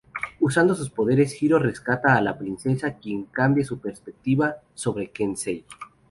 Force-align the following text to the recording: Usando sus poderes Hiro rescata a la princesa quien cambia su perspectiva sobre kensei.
Usando 0.39 0.73
sus 0.73 0.89
poderes 0.89 1.39
Hiro 1.43 1.59
rescata 1.59 2.15
a 2.15 2.21
la 2.21 2.35
princesa 2.35 2.93
quien 2.97 3.25
cambia 3.25 3.63
su 3.63 3.79
perspectiva 3.79 4.55
sobre 4.73 5.11
kensei. 5.11 5.63